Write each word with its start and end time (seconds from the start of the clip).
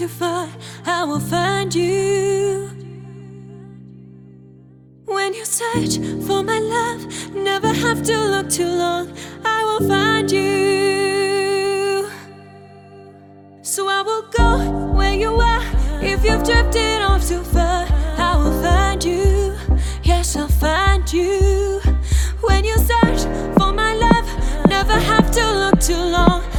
too 0.00 0.08
far, 0.08 0.48
I 0.86 1.04
will 1.04 1.20
find 1.20 1.74
you. 1.74 2.70
When 5.04 5.34
you 5.34 5.44
search 5.44 5.98
for 6.26 6.42
my 6.42 6.58
love, 6.58 7.34
never 7.34 7.68
have 7.68 8.02
to 8.04 8.16
look 8.16 8.48
too 8.48 8.72
long, 8.84 9.12
I 9.44 9.62
will 9.62 9.86
find 9.86 10.30
you. 10.30 12.08
So 13.60 13.88
I 13.88 14.00
will 14.00 14.22
go 14.30 14.94
where 14.96 15.12
you 15.12 15.38
are. 15.38 15.62
If 16.02 16.24
you've 16.24 16.44
drifted 16.44 17.02
off 17.02 17.28
too 17.28 17.44
far, 17.44 17.86
I 18.16 18.36
will 18.38 18.58
find 18.62 19.04
you. 19.04 19.54
Yes, 20.02 20.34
I'll 20.34 20.48
find 20.48 21.12
you. 21.12 21.82
When 22.40 22.64
you 22.64 22.78
search 22.78 23.20
for 23.58 23.70
my 23.70 23.92
love, 23.96 24.26
never 24.66 24.98
have 24.98 25.30
to 25.32 25.44
look 25.62 25.78
too 25.78 26.02
long. 26.16 26.49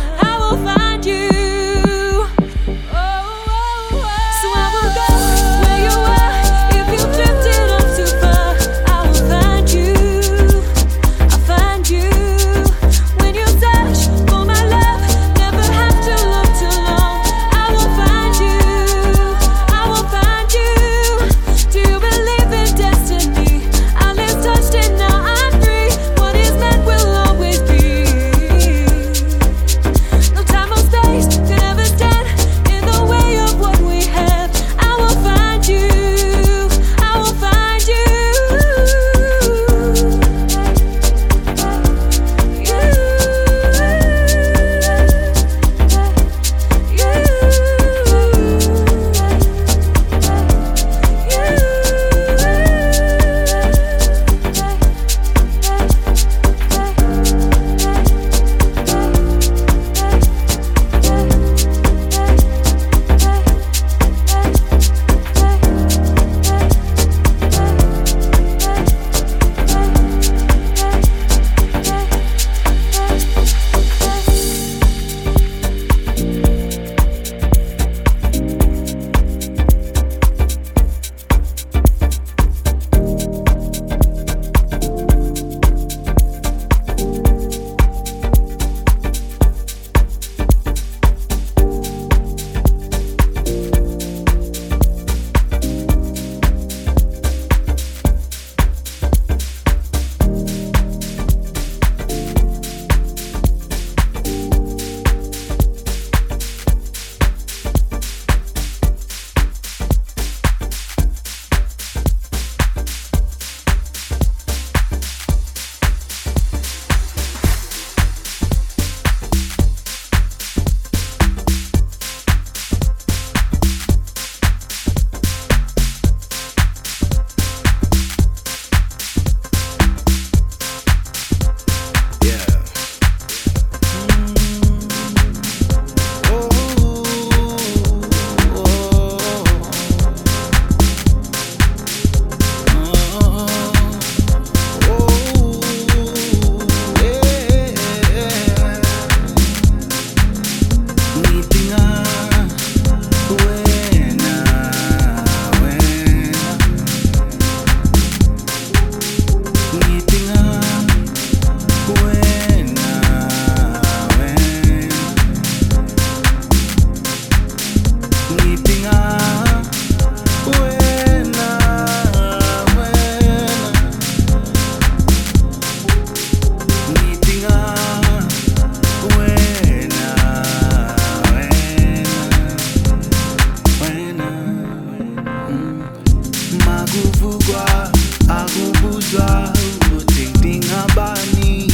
akuvugwa 186.92 187.92
akubudzwa 188.28 189.54
kutingtingabani 189.90 191.72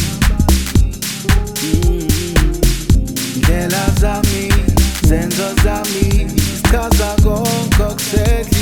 mm-hmm. 1.64 2.12
la 3.72 3.90
zami 4.00 4.54
zenzo 5.08 5.56
zami 5.64 6.30
sichaza 6.56 7.16
konke 7.24 7.84
kusethe 7.94 8.57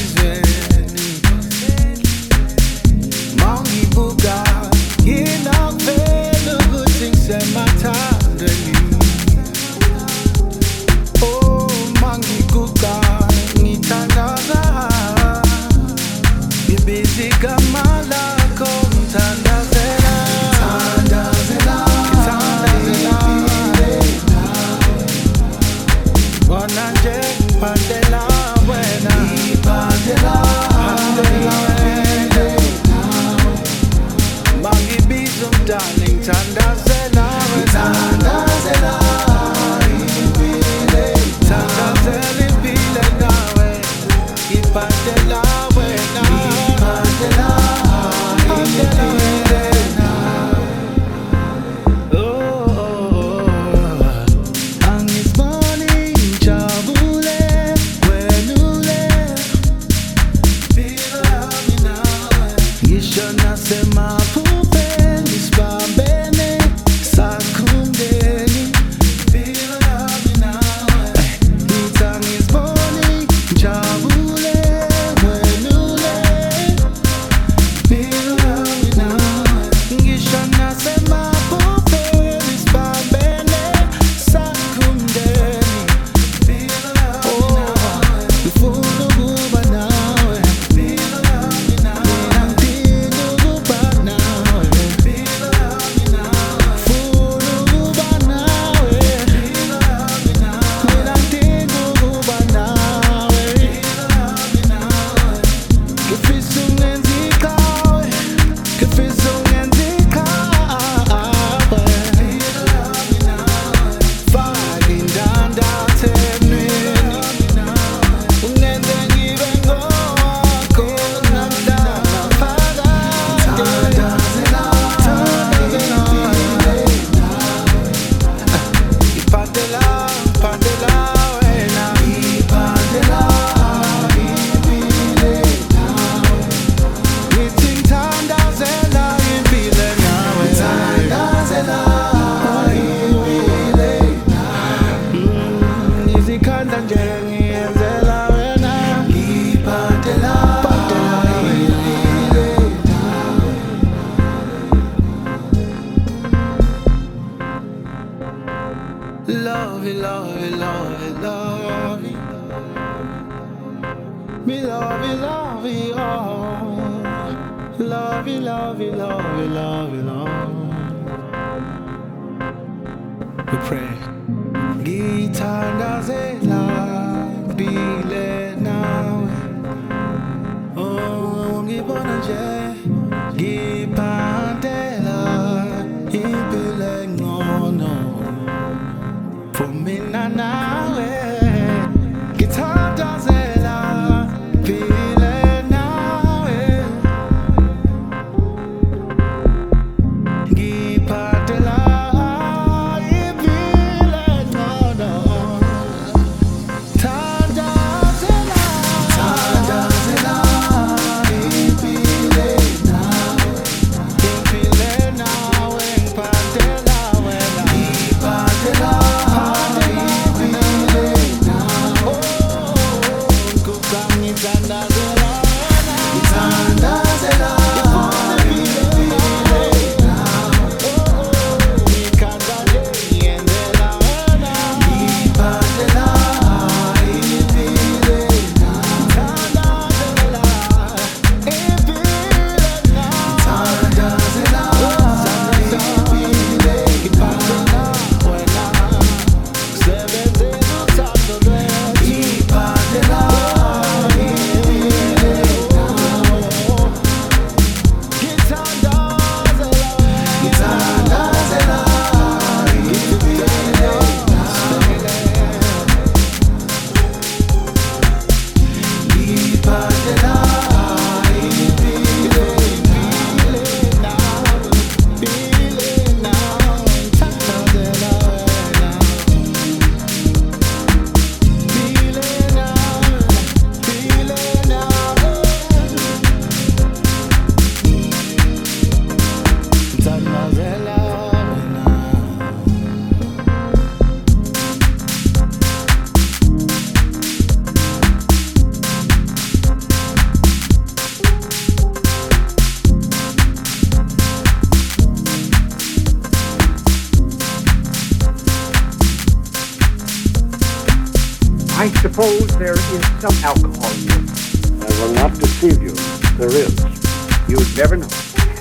You'd 317.57 317.77
never 317.77 317.95
know. 317.95 318.07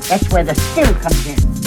That's 0.08 0.28
where 0.30 0.44
the 0.44 0.54
skill 0.54 0.94
comes 0.94 1.26
in. 1.26 1.63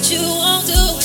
What 0.00 0.10
you 0.12 0.22
won't 0.22 0.66
do, 0.66 0.99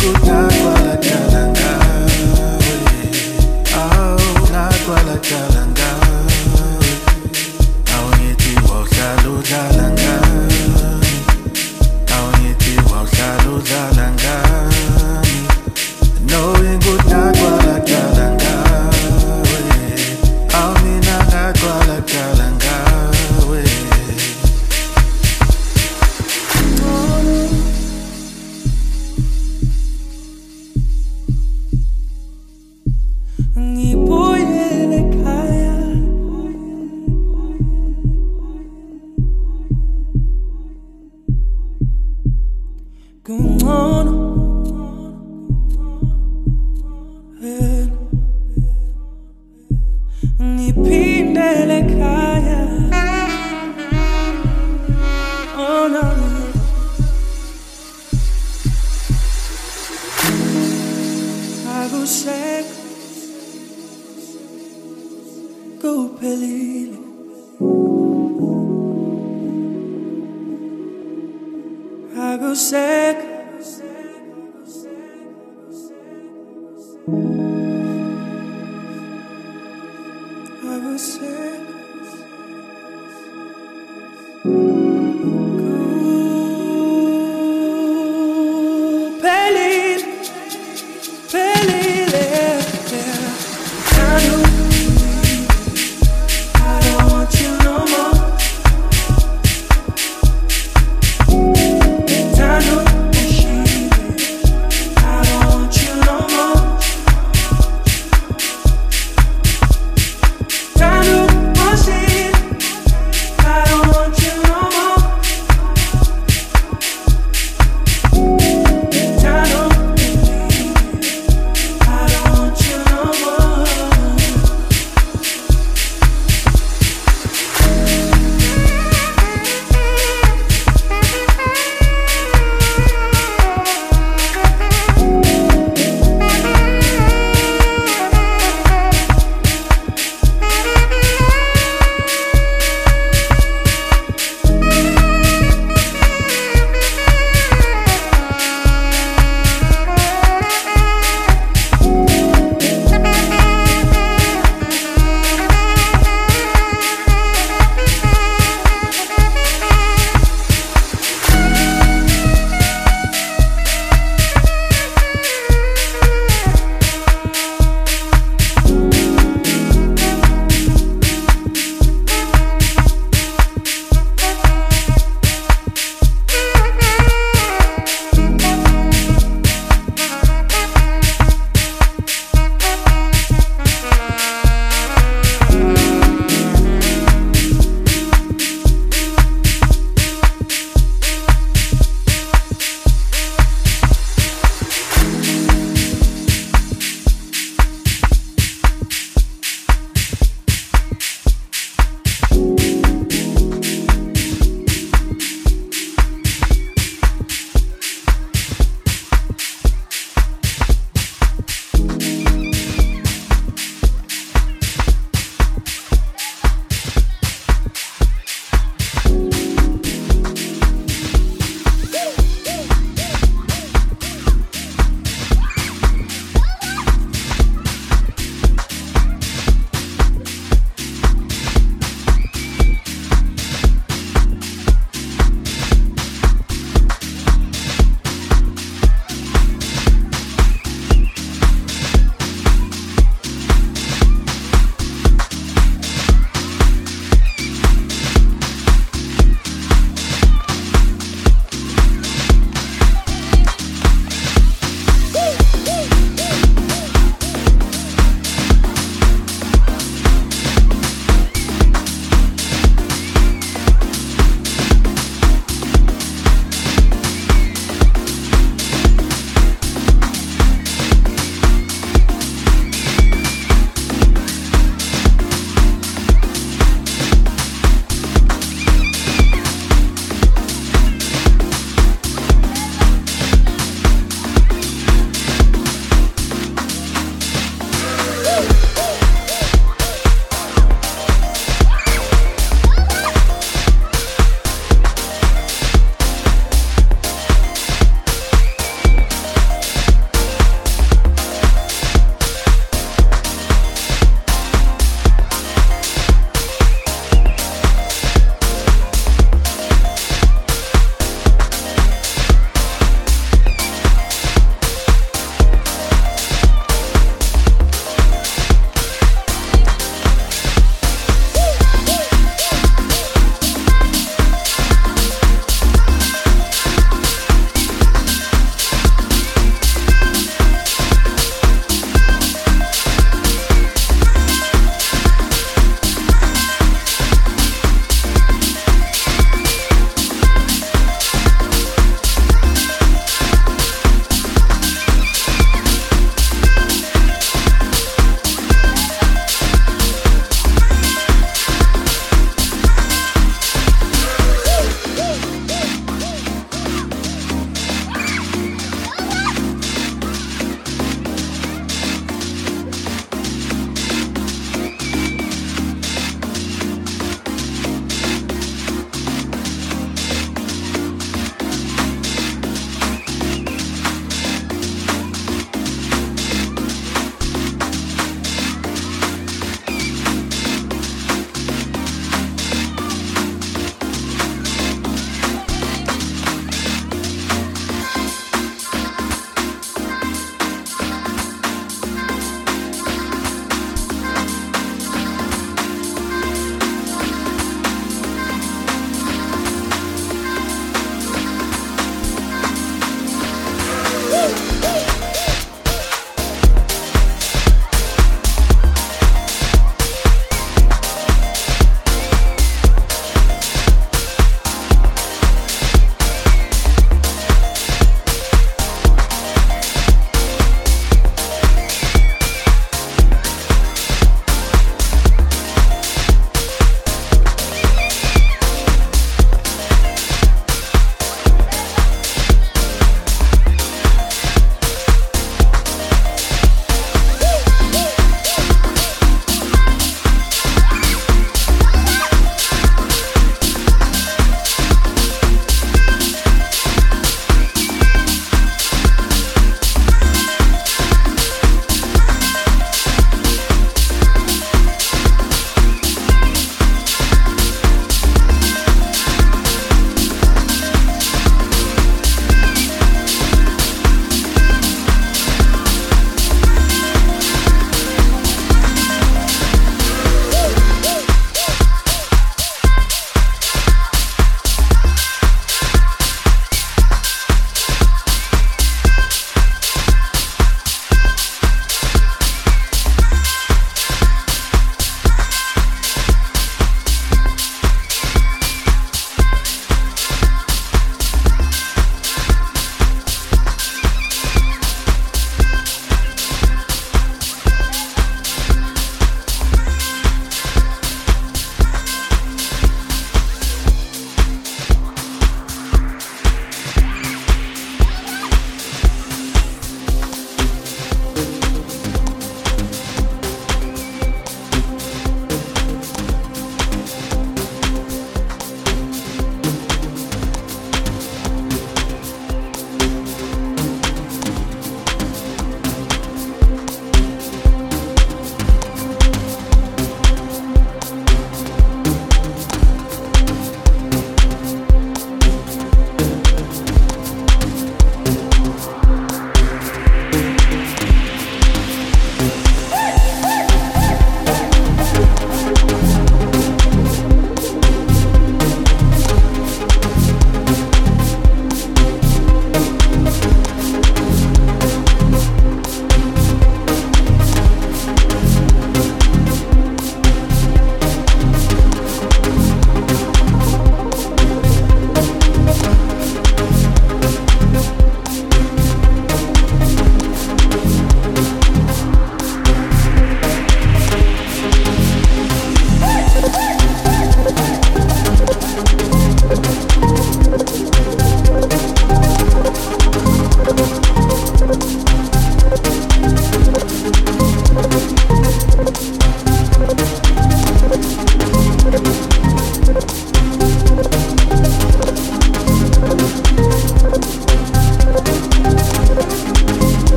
good 0.00 0.14
ngagcwala 0.14 0.47